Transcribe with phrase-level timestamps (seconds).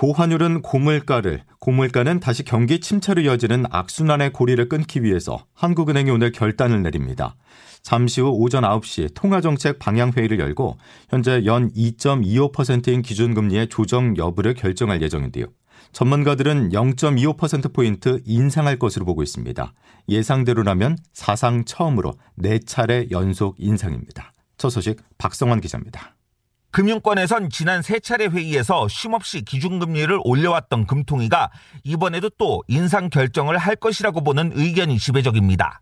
[0.00, 7.36] 고환율은 고물가를, 고물가는 다시 경기 침체로 이어지는 악순환의 고리를 끊기 위해서 한국은행이 오늘 결단을 내립니다.
[7.82, 10.78] 잠시 후 오전 9시 통화정책 방향회의를 열고
[11.10, 15.44] 현재 연 2.25%인 기준금리의 조정 여부를 결정할 예정인데요.
[15.92, 19.74] 전문가들은 0.25%포인트 인상할 것으로 보고 있습니다.
[20.08, 24.32] 예상대로라면 사상 처음으로 4차례 연속 인상입니다.
[24.56, 26.16] 첫 소식 박성환 기자입니다.
[26.70, 31.50] 금융권에선 지난 세 차례 회의에서 쉼없이 기준금리를 올려왔던 금통위가
[31.82, 35.80] 이번에도 또 인상 결정을 할 것이라고 보는 의견이 지배적입니다.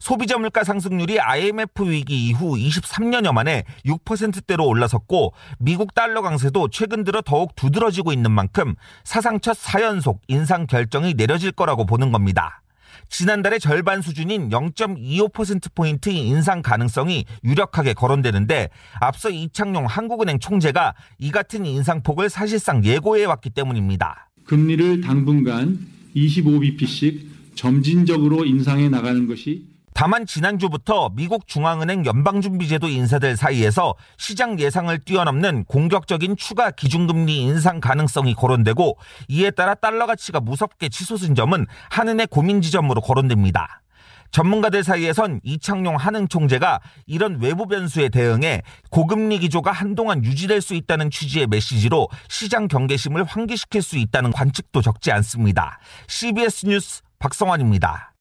[0.00, 7.22] 소비자 물가 상승률이 IMF 위기 이후 23년여 만에 6%대로 올라섰고 미국 달러 강세도 최근 들어
[7.22, 8.74] 더욱 두드러지고 있는 만큼
[9.04, 12.61] 사상 첫 4연속 인상 결정이 내려질 거라고 보는 겁니다.
[13.08, 18.68] 지난달의 절반 수준인 0.25%포인트 인상 가능성이 유력하게 거론되는데
[19.00, 24.28] 앞서 이창용 한국은행 총재가 이 같은 인상폭을 사실상 예고해 왔기 때문입니다.
[24.44, 25.78] 금리를 당분간
[26.16, 35.64] 25bp씩 점진적으로 인상해 나가는 것이 다만 지난주부터 미국 중앙은행 연방준비제도 인사들 사이에서 시장 예상을 뛰어넘는
[35.64, 38.96] 공격적인 추가 기준금리 인상 가능성이 거론되고
[39.28, 43.82] 이에 따라 달러 가치가 무섭게 치솟은 점은 한은의 고민 지점으로 거론됩니다.
[44.30, 51.10] 전문가들 사이에선 이창용 한흥 총재가 이런 외부 변수에 대응해 고금리 기조가 한동안 유지될 수 있다는
[51.10, 55.78] 취지의 메시지로 시장 경계심을 환기시킬 수 있다는 관측도 적지 않습니다.
[56.08, 58.11] CBS 뉴스 박성환입니다.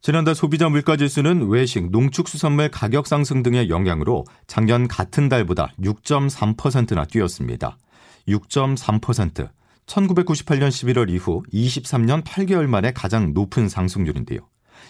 [0.00, 7.76] 지난달 소비자 물가지수는 외식, 농축수산물 가격 상승 등의 영향으로 작년 같은 달보다 6.3%나 뛰었습니다.
[8.28, 9.48] 6.3%.
[9.86, 14.40] 1998년 11월 이후 23년 8개월 만에 가장 높은 상승률인데요.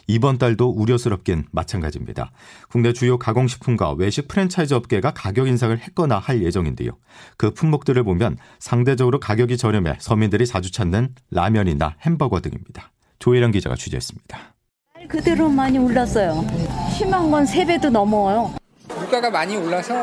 [0.07, 2.31] 이번 달도 우려스럽긴 마찬가지입니다.
[2.69, 6.91] 국내 주요 가공식품과 외식 프랜차이즈 업계가 가격 인상을 했거나 할 예정인데요.
[7.37, 12.93] 그 품목들을 보면 상대적으로 가격이 저렴해 서민들이 자주 찾는 라면이나 햄버거 등입니다.
[13.19, 14.58] 조혜령 기자가 취재했습니다.
[15.09, 16.45] 그대로 많이 올랐어요.
[16.97, 18.55] 심한 건 3배도 넘어요.
[18.89, 19.95] 물가가 많이 올라서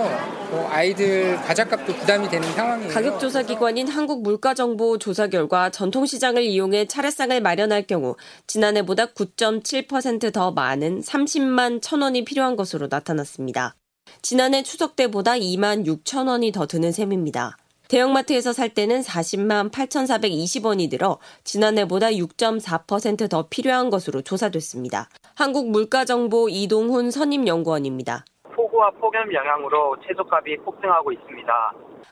[0.49, 2.91] 뭐 아이들 과자값도 부담이 되는 상황이에요.
[2.91, 8.15] 가격조사 기관인 한국물가정보 조사 결과 전통시장을 이용해 차례상을 마련할 경우
[8.47, 13.75] 지난해보다 9.7%더 많은 30만 1천원이 필요한 것으로 나타났습니다.
[14.21, 17.57] 지난해 추석 때보다 2만 6천 원이 더 드는 셈입니다.
[17.87, 25.09] 대형마트에서 살 때는 40만 8,420원이 들어 지난해보다 6.4%더 필요한 것으로 조사됐습니다.
[25.35, 28.25] 한국물가정보 이동훈 선임연구원입니다.
[28.55, 31.51] 폭우와 폭염 영향으로 채소값이 폭등하고 있습니다.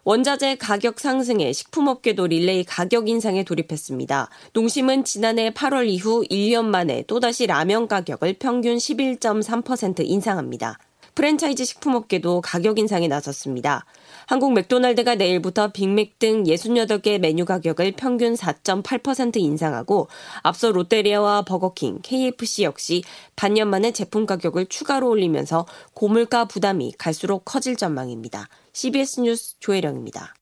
[0.04, 4.28] 원자재 가격 상승에 식품업계도 릴레이 가격 인상에 돌입했습니다.
[4.54, 10.78] 농심은 지난해 8월 이후 1년 만에 또다시 라면 가격을 평균 11.3% 인상합니다.
[11.16, 13.86] 프랜차이즈 식품업계도 가격 인상에 나섰습니다.
[14.26, 20.08] 한국 맥도날드가 내일부터 빅맥 등 68개 메뉴 가격을 평균 4.8% 인상하고
[20.42, 23.04] 앞서 롯데리아와 버거킹, KFC 역시
[23.36, 28.48] 반년 만에 제품 가격을 추가로 올리면서 고물가 부담이 갈수록 커질 전망입니다.
[28.74, 30.34] CBS 뉴스 조혜령입니다.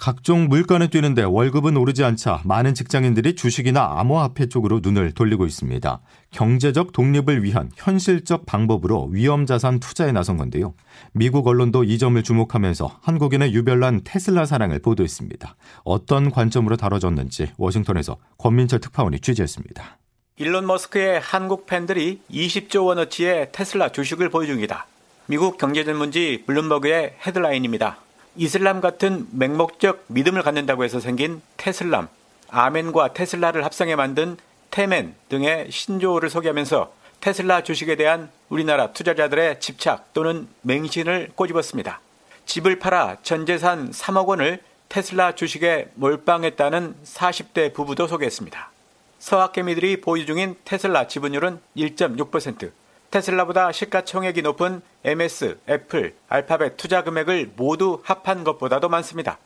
[0.00, 6.00] 각종 물건에 뛰는데 월급은 오르지 않자 많은 직장인들이 주식이나 암호화폐 쪽으로 눈을 돌리고 있습니다.
[6.30, 10.72] 경제적 독립을 위한 현실적 방법으로 위험 자산 투자에 나선 건데요.
[11.12, 15.54] 미국 언론도 이 점을 주목하면서 한국인의 유별난 테슬라 사랑을 보도했습니다.
[15.84, 19.98] 어떤 관점으로 다뤄졌는지 워싱턴에서 권민철 특파원이 취재했습니다.
[20.36, 24.86] 일론 머스크의 한국 팬들이 20조 원어치의 테슬라 주식을 보유 중이다.
[25.26, 27.98] 미국 경제전문지 블룸버그의 헤드라인입니다.
[28.36, 32.08] 이슬람 같은 맹목적 믿음을 갖는다고 해서 생긴 테슬람,
[32.48, 34.36] 아멘과 테슬라를 합성해 만든
[34.70, 42.00] 테멘 등의 신조어를 소개하면서 테슬라 주식에 대한 우리나라 투자자들의 집착 또는 맹신을 꼬집었습니다.
[42.46, 48.70] 집을 팔아 전 재산 3억 원을 테슬라 주식에 몰빵했다는 40대 부부도 소개했습니다.
[49.18, 52.70] 서학개미들이 보유 중인 테슬라 지분율은 1.6%,
[53.10, 59.38] 테슬라보다 시가총액이 높은 MS, 애플, 알파벳 투자 금액을 모두 합한 것보다도 많습니다.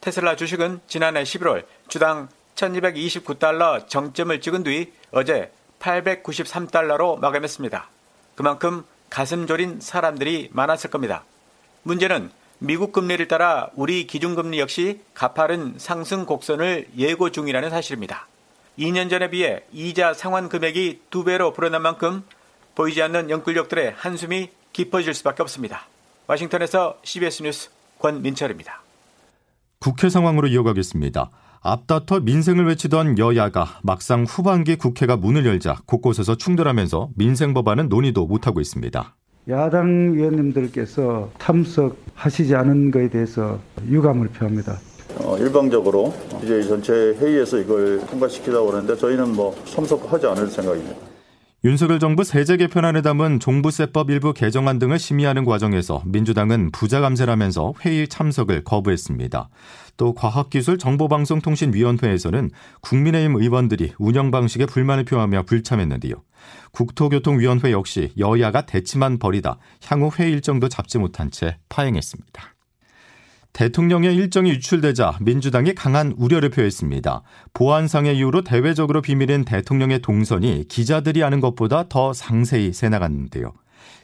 [0.00, 7.88] 테슬라 주식은 지난해 11월 주당 1229달러 정점을 찍은 뒤 어제 893달러로 마감했습니다.
[8.36, 11.24] 그만큼 가슴 졸인 사람들이 많았을 겁니다.
[11.82, 18.26] 문제는 미국 금리를 따라 우리 기준금리 역시 가파른 상승 곡선을 예고 중이라는 사실입니다.
[18.78, 22.24] 2년 전에 비해 이자 상환 금액이 두 배로 불어난 만큼
[22.74, 25.86] 보이지 않는 연끌력들의 한숨이 깊어질 수밖에 없습니다.
[26.26, 28.82] 와싱턴에서 CBS 뉴스 권민철입니다.
[29.78, 31.30] 국회 상황으로 이어가겠습니다.
[31.60, 38.60] 앞다퉈 민생을 외치던 여야가 막상 후반기 국회가 문을 열자 곳곳에서 충돌하면서 민생 법안은 논의도 못하고
[38.60, 39.14] 있습니다.
[39.48, 44.78] 야당 의원님들께서 참석하시지 않은 것에 대해서 유감을 표합니다.
[45.20, 46.12] 어, 일방적으로
[46.42, 51.13] 이제 전체 회의에서 이걸 통과시키려고 하는데 저희는 뭐 참석하지 않을 생각입니다.
[51.64, 57.72] 윤석열 정부 세제 개편안에 담은 종부세법 일부 개정안 등을 심의하는 과정에서 민주당은 부자 감세를 하면서
[57.82, 59.48] 회의 참석을 거부했습니다.
[59.96, 62.50] 또 과학기술정보방송통신위원회에서는
[62.82, 66.16] 국민의힘 의원들이 운영 방식에 불만을 표하며 불참했는데요.
[66.72, 69.56] 국토교통위원회 역시 여야가 대치만 벌이다
[69.86, 72.53] 향후 회의 일정도 잡지 못한 채 파행했습니다.
[73.54, 77.22] 대통령의 일정이 유출되자 민주당이 강한 우려를 표했습니다.
[77.54, 83.52] 보안상의 이유로 대외적으로 비밀인 대통령의 동선이 기자들이 아는 것보다 더 상세히 새나갔는데요.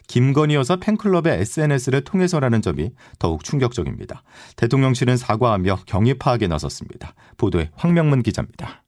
[0.07, 4.23] 김건희 여사 팬클럽의 SNS를 통해서라는 점이 더욱 충격적입니다.
[4.55, 7.13] 대통령실은 사과하며 경위 파악에 나섰습니다.
[7.37, 8.83] 보도에 황명문 기자입니다.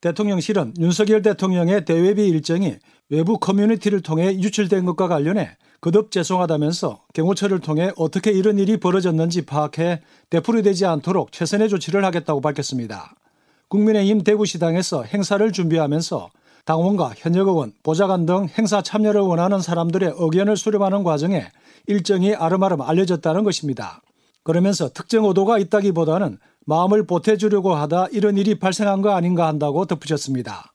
[0.00, 2.76] 대통령실은 윤석열 대통령의 대외비 일정이
[3.08, 10.00] 외부 커뮤니티를 통해 유출된 것과 관련해 거듭 죄송하다면서 경호처를 통해 어떻게 이런 일이 벌어졌는지 파악해
[10.30, 13.14] 되풀이되지 않도록 최선의 조치를 하겠다고 밝혔습니다.
[13.68, 16.30] 국민의힘 대구시당에서 행사를 준비하면서
[16.64, 21.46] 당원과 현역 의원, 보좌관 등 행사 참여를 원하는 사람들의 의견을 수렴하는 과정에
[21.86, 24.02] 일정이 아름아름 알려졌다는 것입니다.
[24.42, 26.38] 그러면서 특정 의도가 있다기보다는
[26.68, 30.74] 마음을 보태주려고 하다 이런 일이 발생한 거 아닌가 한다고 덧붙였습니다.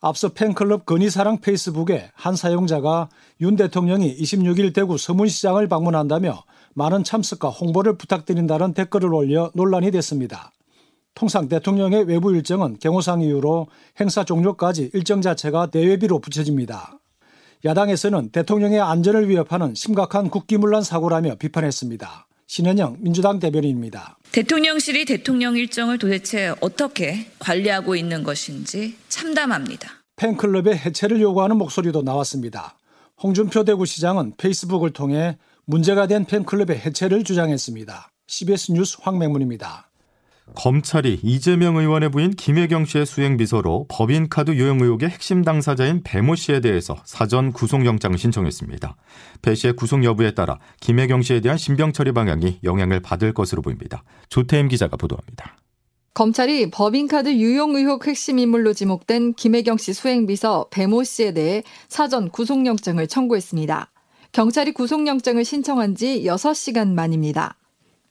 [0.00, 3.08] 앞서 팬클럽 건의사랑 페이스북에 한 사용자가
[3.40, 6.44] 윤 대통령이 26일 대구 서문시장을 방문한다며
[6.74, 10.52] 많은 참석과 홍보를 부탁드린다는 댓글을 올려 논란이 됐습니다.
[11.16, 13.66] 통상 대통령의 외부 일정은 경호상 이유로
[13.98, 17.00] 행사 종료까지 일정 자체가 대외비로 붙여집니다.
[17.64, 22.28] 야당에서는 대통령의 안전을 위협하는 심각한 국기문란 사고라며 비판했습니다.
[22.52, 24.18] 신현영 민주당 대변인입니다.
[24.30, 29.88] 대통령실이 대통령 일정을 도대체 어떻게 관리하고 있는 것인지 참담합니다.
[30.16, 32.76] 팬클럽의 해체를 요구하는 목소리도 나왔습니다.
[33.22, 38.10] 홍준표 대구시장은 페이스북을 통해 문제가 된 팬클럽의 해체를 주장했습니다.
[38.26, 39.90] CBS 뉴스 황맹문입니다.
[40.54, 46.96] 검찰이 이재명 의원의 부인 김혜경 씨의 수행비서로 법인카드 유용 의혹의 핵심 당사자인 배모 씨에 대해서
[47.04, 48.96] 사전 구속영장을 신청했습니다.
[49.42, 54.02] 배 씨의 구속 여부에 따라 김혜경 씨에 대한 신병 처리 방향이 영향을 받을 것으로 보입니다.
[54.28, 55.56] 조태임 기자가 보도합니다.
[56.14, 63.06] 검찰이 법인카드 유용 의혹 핵심 인물로 지목된 김혜경 씨 수행비서 배모 씨에 대해 사전 구속영장을
[63.06, 63.90] 청구했습니다.
[64.32, 67.56] 경찰이 구속영장을 신청한 지 6시간 만입니다.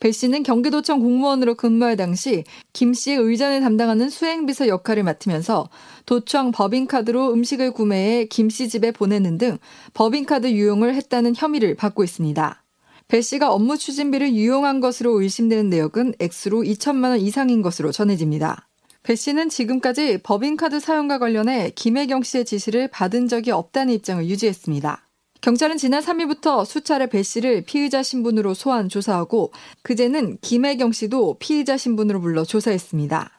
[0.02, 2.44] 배 씨는 경기도청 공무원으로 근무할 당시
[2.74, 5.70] 김 씨의 의전을 담당하는 수행비서 역할을 맡으면서
[6.08, 9.60] 도청 법인카드로 음식을 구매해 김 씨 집에 보내는 등
[9.94, 12.64] 법인카드 유용을 했다는 혐의를 받고 있습니다.
[13.08, 18.68] 배 씨가 업무 추진비를 유용한 것으로 의심되는 내역은 액수로 2천만 원 이상인 것으로 전해집니다.
[19.04, 25.11] 배 씨는 지금까지 법인카드 사용과 관련해 김혜경 씨의 지시를 받은 적이 없다는 입장을 유지했습니다.
[25.42, 29.52] 경찰은 지난 3일부터 수차례 배 씨를 피의자 신분으로 소환 조사하고
[29.82, 33.32] 그제는 김혜경 씨도 피의자 신분으로 불러 조사했습니다.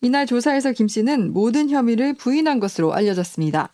[0.00, 3.68] 이날 조사에서 김 씨는 모든 혐의를 부인한 것으로 알려졌습니다.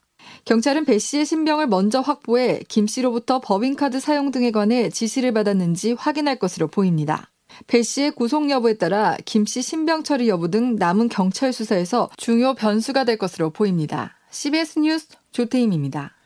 [0.44, 6.36] 경찰은 배 씨의 신병을 먼저 확보해 김 씨로부터 법인카드 사용 등에 관해 지시를 받았는지 확인할
[6.40, 7.30] 것으로 보입니다.
[7.68, 12.54] 배 씨의 구속 여부에 따라 김 씨 신병 처리 여부 등 남은 경찰 수사에서 중요
[12.54, 14.16] 변수가 될 것으로 보입니다.
[14.30, 16.17] CBS 뉴스 조태임입니다.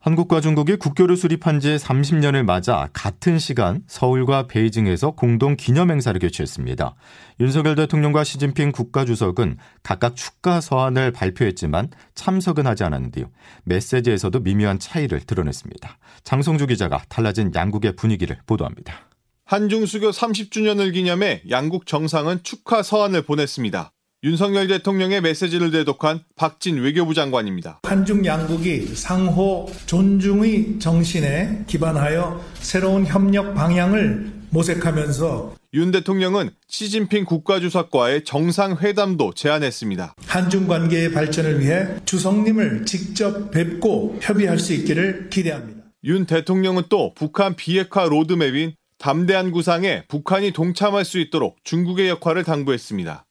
[0.00, 6.94] 한국과 중국이 국교를 수립한 지 30년을 맞아 같은 시간 서울과 베이징에서 공동 기념 행사를 개최했습니다.
[7.38, 13.26] 윤석열 대통령과 시진핑 국가주석은 각각 축가 서한을 발표했지만 참석은 하지 않았는데요.
[13.64, 15.98] 메시지에서도 미묘한 차이를 드러냈습니다.
[16.24, 19.10] 장성주 기자가 달라진 양국의 분위기를 보도합니다.
[19.44, 23.92] 한중 수교 30주년을 기념해 양국 정상은 축하 서한을 보냈습니다.
[24.22, 27.80] 윤석열 대통령의 메시지를 대독한 박진 외교부 장관입니다.
[27.84, 39.32] 한중 양국이 상호 존중의 정신에 기반하여 새로운 협력 방향을 모색하면서 윤 대통령은 시진핑 국가주석과의 정상회담도
[39.34, 40.16] 제안했습니다.
[40.26, 45.80] 한중 관계의 발전을 위해 주석님을 직접 뵙고 협의할 수 있기를 기대합니다.
[46.04, 53.24] 윤 대통령은 또 북한 비핵화 로드맵인 담대한 구상에 북한이 동참할 수 있도록 중국의 역할을 당부했습니다.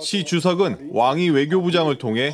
[0.00, 2.32] 시 주석은 왕이 외교부장을 통해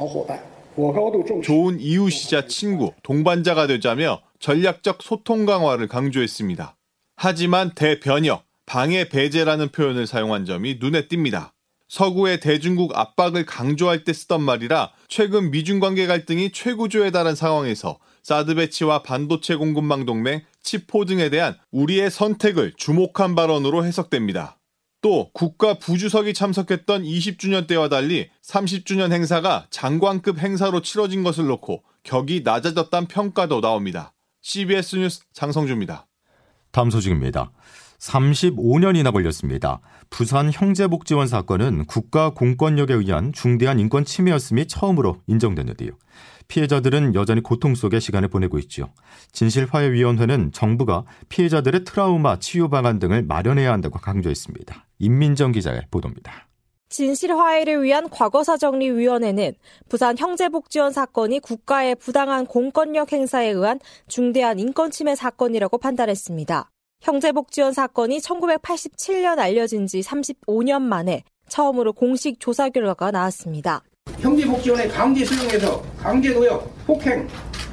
[1.44, 6.76] 좋은 이웃이자 친구, 동반자가 되자며 전략적 소통 강화를 강조했습니다.
[7.16, 11.50] 하지만 대변역, 방해 배제라는 표현을 사용한 점이 눈에 띕니다.
[11.88, 18.54] 서구의 대중국 압박을 강조할 때 쓰던 말이라 최근 미중 관계 갈등이 최고조에 달한 상황에서 사드
[18.54, 24.56] 배치와 반도체 공급망 동맹 치포 등에 대한 우리의 선택을 주목한 발언으로 해석됩니다.
[25.02, 32.42] 또 국가 부주석이 참석했던 20주년 때와 달리 30주년 행사가 장관급 행사로 치러진 것을 놓고 격이
[32.44, 34.14] 낮아졌다는 평가도 나옵니다.
[34.42, 36.06] CBS 뉴스 장성주입니다.
[36.70, 37.50] 다음 소식입니다.
[38.02, 39.80] 35년이나 걸렸습니다.
[40.10, 45.92] 부산 형제복지원 사건은 국가 공권력에 의한 중대한 인권 침해였음이 처음으로 인정됐는데요.
[46.48, 48.92] 피해자들은 여전히 고통 속의 시간을 보내고 있죠.
[49.30, 54.86] 진실화해위원회는 정부가 피해자들의 트라우마 치유 방안 등을 마련해야 한다고 강조했습니다.
[54.98, 56.48] 임민정 기자의 보도입니다.
[56.88, 59.54] 진실화해를 위한 과거사정리위원회는
[59.88, 66.70] 부산 형제복지원 사건이 국가의 부당한 공권력 행사에 의한 중대한 인권침해 사건이라고 판단했습니다.
[67.02, 73.82] 형제복지원 사건이 1987년 알려진 지 35년 만에 처음으로 공식 조사 결과가 나왔습니다.
[74.20, 77.26] 형제복지원의 강제 수용에서 강제 노역, 폭행,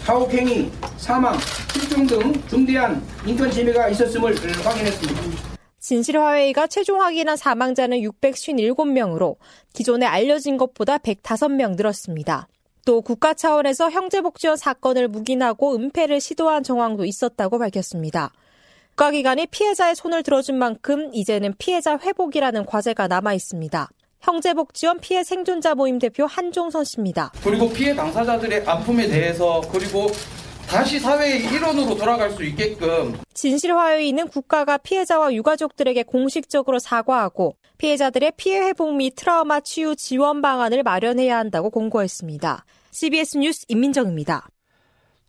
[0.04, 1.38] 가혹행위, 사망,
[1.72, 5.50] 실종 등 중대한 인권 침해가 있었음을 확인했습니다.
[5.78, 9.36] 진실화회의가 최종 확인한 사망자는 657명으로
[9.74, 12.48] 기존에 알려진 것보다 105명 늘었습니다.
[12.84, 18.32] 또 국가 차원에서 형제복지원 사건을 묵인하고 은폐를 시도한 정황도 있었다고 밝혔습니다.
[19.00, 23.90] 국가기관이 피해자의 손을 들어준 만큼 이제는 피해자 회복이라는 과제가 남아 있습니다.
[24.20, 27.32] 형제복지원 피해 생존자 모임 대표 한종선 씨입니다.
[27.42, 30.08] 그리고 피해 당사자들의 아픔에 대해서 그리고
[30.68, 38.94] 다시 사회의 일원으로 돌아갈 수 있게끔 진실화해위는 국가가 피해자와 유가족들에게 공식적으로 사과하고 피해자들의 피해 회복
[38.96, 42.66] 및 트라우마 치유 지원 방안을 마련해야 한다고 공고했습니다.
[42.92, 44.50] CBS 뉴스 임민정입니다.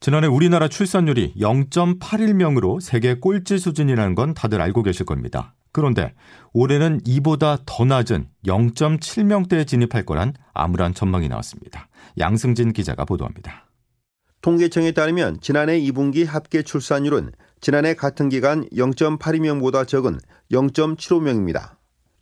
[0.01, 5.55] 지난해 우리나라 출산율이 0.81명으로 세계 꼴찌 수준이라는 건 다들 알고 계실 겁니다.
[5.73, 6.15] 그런데
[6.55, 11.89] 올해는 이보다 더 낮은 0.7명대에 진입할 거란 암울한 전망이 나왔습니다.
[12.19, 13.67] 양승진 기자가 보도합니다.
[14.41, 20.19] 통계청에 따르면 지난해 2분기 합계 출산율은 지난해 같은 기간 0.82명보다 적은
[20.51, 21.73] 0.75명입니다.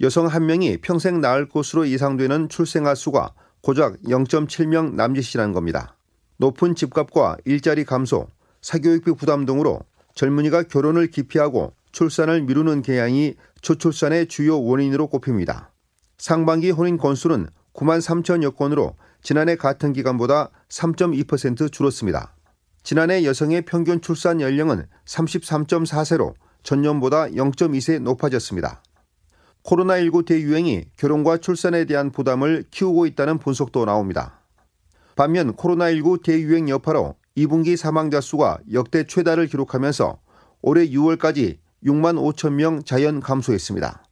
[0.00, 5.97] 여성 1명이 평생 낳을 것으로 예상되는 출생아 수가 고작 0.7명 남짓이라는 겁니다.
[6.38, 8.28] 높은 집값과 일자리 감소,
[8.62, 9.80] 사교육비 부담 등으로
[10.14, 15.70] 젊은이가 결혼을 기피하고 출산을 미루는 경향이 저출산의 주요 원인으로 꼽힙니다.
[16.16, 22.34] 상반기 혼인 건수는 9만 3천여 건으로 지난해 같은 기간보다 3.2% 줄었습니다.
[22.82, 28.82] 지난해 여성의 평균 출산 연령은 33.4세로 전년보다 0.2세 높아졌습니다.
[29.64, 34.37] 코로나19 대유행이 결혼과 출산에 대한 부담을 키우고 있다는 분석도 나옵니다.
[35.18, 40.20] 반면 코로나19 대유행 여파로 2분기 사망자 수가 역대 최다를 기록하면서
[40.62, 44.04] 올해 6월까지 6만 5천 명 자연 감소했습니다.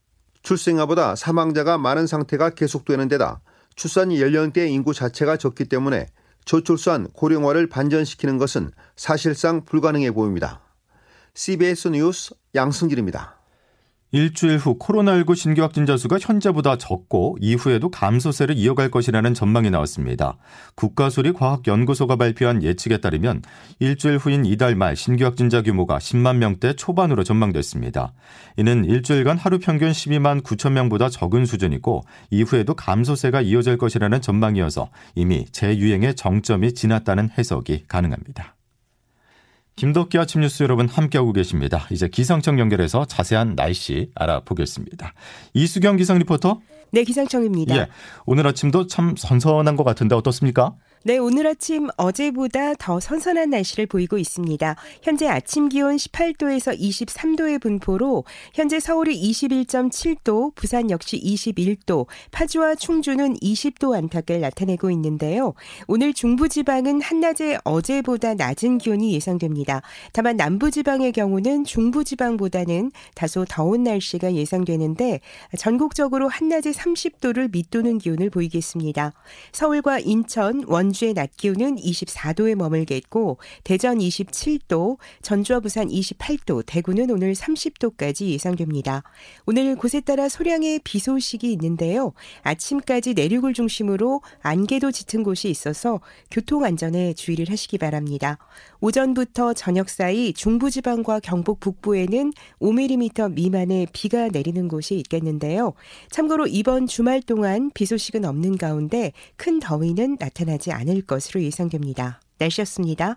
[0.43, 3.41] 출생아보다 사망자가 많은 상태가 계속되는 데다
[3.77, 6.09] 출산 연령대 인구 자체가 적기 때문에
[6.45, 10.61] 저출산 고령화를 반전시키는 것은 사실상 불가능해 보입니다.
[11.35, 13.36] CBS 뉴스 양승길입니다.
[14.17, 20.39] 일주일 후 코로나19 신규 확진자 수가 현재보다 적고 이후에도 감소세를 이어갈 것이라는 전망이 나왔습니다.
[20.75, 23.43] 국가수리과학연구소가 발표한 예측에 따르면
[23.79, 28.15] 일주일 후인 이달 말 신규 확진자 규모가 10만 명대 초반으로 전망됐습니다.
[28.57, 35.45] 이는 일주일간 하루 평균 12만 9천 명보다 적은 수준이고 이후에도 감소세가 이어질 것이라는 전망이어서 이미
[35.45, 38.56] 재유행의 정점이 지났다는 해석이 가능합니다.
[39.77, 41.87] 김덕기 아침 뉴스 여러분 함께하고 계십니다.
[41.91, 45.13] 이제 기상청 연결해서 자세한 날씨 알아보겠습니다.
[45.53, 46.61] 이수경 기상 리포터.
[46.93, 47.77] 네, 기상청입니다.
[47.77, 47.89] 예,
[48.25, 50.75] 오늘 아침도 참 선선한 것 같은데 어떻습니까?
[51.07, 54.75] 네, 오늘 아침 어제보다 더 선선한 날씨를 보이고 있습니다.
[55.05, 63.95] 현재 아침 기온 18도에서 23도의 분포로 현재 서울이 21.7도, 부산 역시 21도, 파주와 충주는 20도
[63.97, 65.55] 안팎을 나타내고 있는데요.
[65.87, 69.83] 오늘 중부지방은 한낮에 어제보다 낮은 기온이 예상됩니다.
[70.13, 75.21] 다만 남부지방의 경우는 중부지방보다는 다소 더운 날씨가 예상되는데
[75.57, 79.13] 전국적으로 한낮에 30도를 밑도는 기온을 보이겠습니다.
[79.53, 87.35] 서울과 인천, 원주 전주의 낮 기온은 24도에 머물겠고 대전 27도, 전주와 부산 28도, 대구는 오늘
[87.35, 89.03] 30도까지 예상됩니다.
[89.45, 92.15] 오늘 곳에 따라 소량의 비 소식이 있는데요.
[92.43, 96.01] 아침까지 내륙을 중심으로 안개도 짙은 곳이 있어서
[96.31, 98.39] 교통 안전에 주의를 하시기 바랍니다.
[98.81, 105.75] 오전부터 저녁 사이 중부지방과 경북 북부에는 5mm 미만의 비가 내리는 곳이 있겠는데요.
[106.11, 112.21] 참고로 이번 주말 동안 비 소식은 없는 가운데 큰 더위는 나타나지 않을 것으로 예상됩니다.
[112.39, 113.17] 날씨였습니다.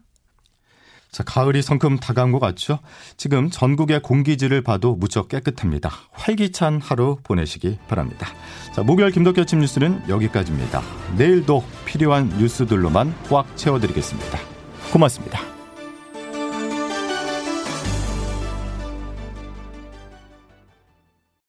[1.12, 2.80] 자, 가을이 성큼 다가온 것 같죠?
[3.18, 5.92] 지금 전국의 공기질을 봐도 무척 깨끗합니다.
[6.12, 8.28] 활기찬 하루 보내시기 바랍니다.
[8.76, 10.84] 자, 목요일 김덕기 아침 뉴스는 여기까지입니다.
[11.18, 14.40] 내일도 필요한 뉴스들로만 꽉 채워드리겠습니다.
[14.94, 15.59] 고맙습니다.